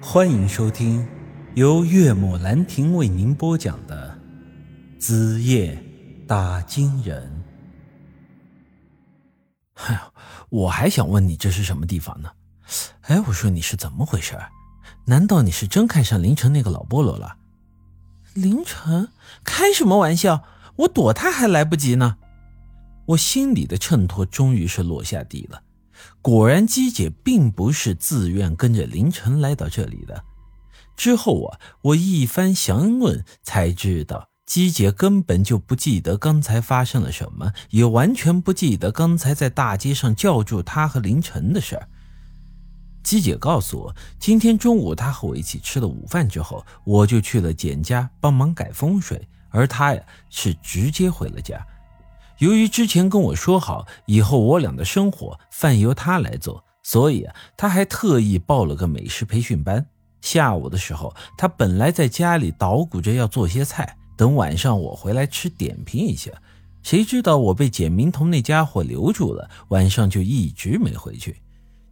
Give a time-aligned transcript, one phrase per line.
[0.00, 1.06] 欢迎收听
[1.54, 4.18] 由岳母兰亭为您播讲的
[5.00, 5.82] 《子夜
[6.26, 7.42] 打金人》。
[9.88, 10.00] 哎呦，
[10.50, 12.30] 我还想问你这是什么地方呢？
[13.02, 14.38] 哎，我说你是怎么回事？
[15.06, 17.36] 难道你是真看上凌晨那个老菠萝了？
[18.34, 19.08] 凌晨？
[19.44, 20.44] 开什么玩笑？
[20.76, 22.18] 我躲他还来不及呢。
[23.06, 25.62] 我心里的衬托终于是落下地了。
[26.22, 30.24] 果然，姬姐并不是自愿跟着凌晨来到这里的。
[30.96, 41.88] 之后啊，我一番详问，才知道姬姐根本就不记得刚才发生了什么，也完全不记得刚才在大街上叫住她和凌晨的事儿。
[43.02, 51.64] 姬姐告诉我，今天中午她和我一起吃了午饭之后，我就去了简家帮忙改风水，而她呀是直接回了家。
[52.38, 59.86] 由于之前跟我说好，以后我俩的生活饭由他来做，所以啊，他还特意报了个美食培训班。
[60.20, 66.30] 下午的时候，他本来在家里捣鼓着要做些菜，等晚上我回来吃点评一下。
[66.82, 71.40] 谁知道我被简明彤那家伙留住了，晚上就一直没回去。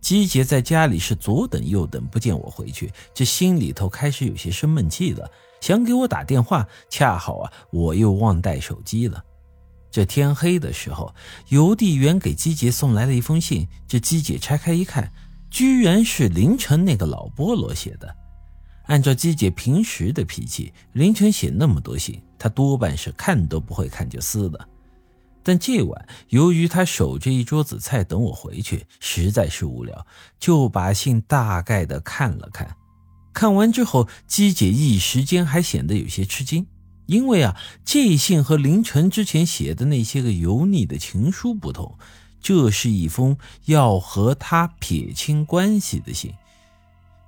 [0.00, 5.30] 姬姐在家里是左等右等，不见我回去，这心里头开始有些生闷气了，
[5.62, 9.24] 想给我打电话，恰好啊，我又忘带手机了。
[9.94, 11.14] 这天黑的时候，
[11.50, 13.68] 邮递员给姬姐送来了一封信。
[13.86, 15.12] 这姬姐拆开一看，
[15.52, 18.16] 居然是凌晨那个老菠萝写的。
[18.86, 24.68] 按照姬姐平时的脾气，凌晨写那么多信，她多半是看都不会看就撕了。
[25.44, 30.04] 但这晚，由于他守着一桌子菜等我回去，实在是无聊，
[30.40, 32.74] 就把信大概的看了看。
[33.32, 36.66] 看完之后，姬姐一时间还显得有些吃惊。
[37.06, 41.98] 因为啊，这信和凌晨之前写的那些个油腻的情书不同，
[42.40, 46.32] 这是一封要和他撇清关系的信。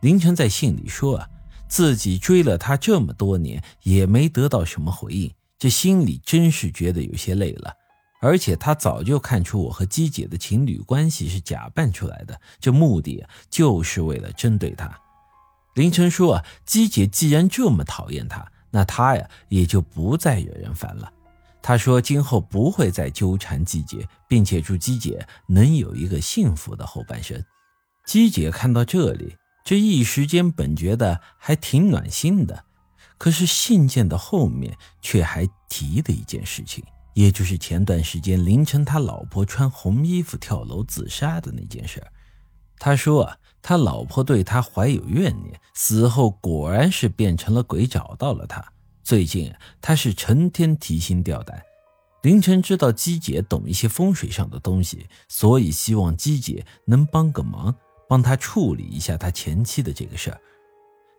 [0.01, 1.29] 凌晨在信里说啊，
[1.69, 7.75] 自己追了他这么多年，也没得到什么回应，这心里真是觉得有些累了。
[8.23, 14.91] 而且他早就看出我和姬姐的情侣关系是假扮出来的，这目的就是为了针对他。
[15.75, 18.51] 凌晨说啊，姬姐既然这么讨厌他。
[18.77, 21.11] 那他呀也就不再惹人烦了。
[21.63, 27.43] 他说今后不会再纠缠季姐，并且祝季姐能有一个幸福的后半生。
[28.05, 29.35] 季姐看到这里，
[29.65, 32.67] 这一时间本觉得还挺暖心的，
[33.17, 36.85] 可是信件的后面却还提了一件事情，
[37.15, 42.07] 也就是前段时间凌晨他老婆穿红衣服跳楼自杀的那件事。
[42.79, 43.39] 他说啊。
[43.69, 48.65] 他老婆对他怀有怨念，死后果然是变成了鬼找到了他。
[49.03, 51.61] 最近他是成天提心吊胆。
[52.23, 57.75] 凌晨知道姬姐懂一些风水上的东西，所以希望姬姐能帮个忙，
[58.09, 60.41] 帮他处理一下他前妻的这个事儿。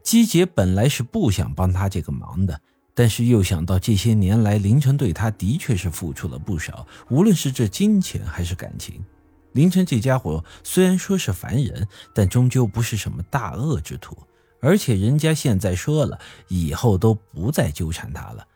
[0.02, 2.62] 姬姐本来是不想帮他这个忙的，
[2.96, 9.04] 但是又想到这些年来凌晨对他的确是付出了不少，无论是这金钱还是感情。
[9.58, 14.16] 凌晨这家伙虽然说是凡人，但终究不是什么大恶之徒，
[14.62, 18.48] 而且人家现在说了，以后都不再纠缠他了。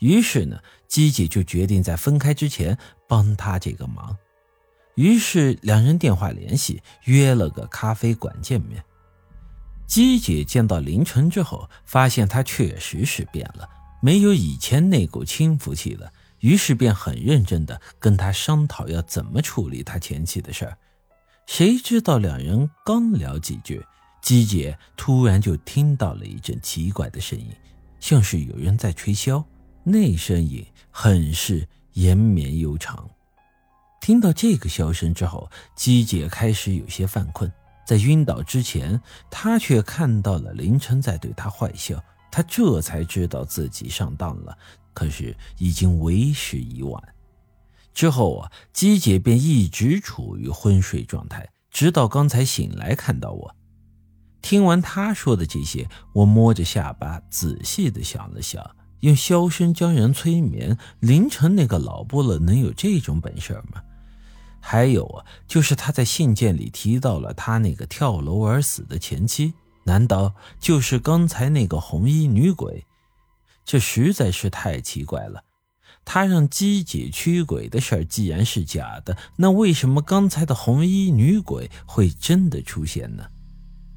[0.00, 0.58] 于是呢，
[0.88, 2.76] 姬姐就决定在分开之前
[3.06, 4.16] 帮他这个忙。
[4.96, 8.82] 于是两人电话联系，约了个咖啡馆见面。
[9.86, 13.68] 姬姐见到凌晨之后，发现他确实是变了，
[14.02, 16.12] 没有以前那股轻浮气了。
[16.40, 20.76] 于是便很认真的跟他商讨要怎么处理他前妻的事儿，
[21.46, 23.84] 谁知道两人刚聊几句，
[24.22, 27.50] 姬姐突然就听到了一阵奇怪的声音，
[28.00, 29.44] 像是有人在吹箫，
[29.82, 33.08] 那声音很是延绵悠长。
[34.00, 37.52] 听到这个箫声之后，姬姐开始有些犯困，
[37.84, 39.00] 在晕倒之前，
[39.30, 44.56] 她却看到了凌晨在对她坏笑，她这才知道自己上当了。
[44.98, 47.00] 可是已经为时已晚。
[47.94, 53.54] 之后啊，姬姐便一直处于昏睡状态，直到刚才醒来看到我。
[54.42, 58.68] 听完她说的这些，我摸着下巴仔细的想了想，
[58.98, 60.76] 用箫声将人催眠。
[60.98, 63.80] 凌晨那个老波了能有这种本事吗？
[64.58, 69.54] 还有啊，就是他在信件里提到了他那个跳楼而死的前妻，
[69.84, 72.84] 难道就是刚才那个红衣女鬼？
[73.68, 75.44] 这实在是太奇怪了，
[76.02, 83.28] 他让姬姐驱鬼的事儿既然是假的，那为什么刚才的红衣女鬼会真的出现呢？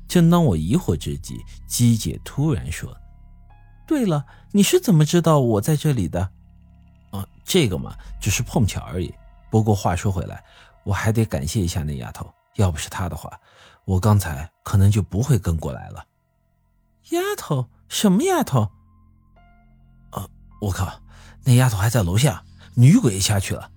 [0.09, 2.94] 正当我疑惑之际，姬姐突然说
[3.88, 6.29] ：“对了，你是怎么知道我在这里的
[7.12, 9.09] ？”“啊，这个嘛，只是碰巧而已。
[9.50, 10.44] 不过话说回来，
[10.83, 13.39] 我还得感谢一下那丫头，要不是她的话，
[13.85, 16.06] 我刚才可能就不会跟过来了。”
[17.12, 17.69] 丫头？
[17.88, 18.69] 什么丫头？
[20.61, 21.01] 我靠，
[21.43, 22.43] 那丫头还在楼下，
[22.75, 23.69] 女鬼下去了。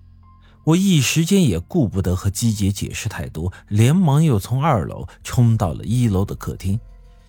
[0.63, 6.79] 我一时间也顾不得和姬姐解释太多，连忙又从二楼冲到了一楼的客厅。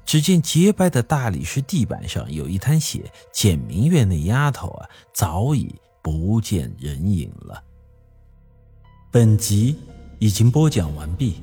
[0.04, 7.62] 只见洁白的大理石地板上有一滩血，简明月那丫头啊，早已不见人影了。
[9.10, 9.76] 本集
[10.18, 11.40] 已经播讲完毕，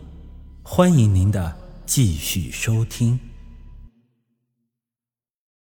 [0.64, 1.56] 欢迎您的
[1.86, 3.20] 继续收听。